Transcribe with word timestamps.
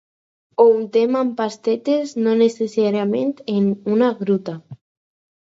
Ho 0.61 0.63
untem 0.77 1.17
amb 1.19 1.35
pastetes, 1.41 2.13
no 2.29 2.33
necessàriament 2.41 3.35
en 3.59 3.69
una 3.99 4.11
gruta. 4.25 4.59